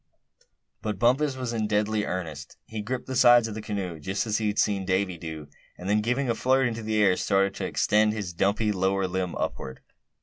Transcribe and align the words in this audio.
But 0.81 0.97
Bumpus 0.97 1.35
was 1.37 1.53
in 1.53 1.67
deadly 1.67 2.05
earnest. 2.05 2.57
He 2.65 2.81
gripped 2.81 3.05
the 3.05 3.15
sides 3.15 3.47
of 3.47 3.53
his 3.55 3.63
canoe, 3.63 3.99
just 3.99 4.25
as 4.25 4.39
he 4.39 4.47
had 4.47 4.57
seen 4.57 4.83
Davy 4.83 5.15
do; 5.15 5.47
and 5.77 5.87
then, 5.87 6.01
giving 6.01 6.27
a 6.27 6.33
flirt 6.33 6.65
into 6.67 6.81
the 6.81 6.97
air, 7.03 7.15
started 7.15 7.53
to 7.57 7.65
extend 7.67 8.11
his 8.11 8.33
dumpy 8.33 8.71
lower 8.71 9.07
limbs 9.07 9.35
upward. 9.37 9.81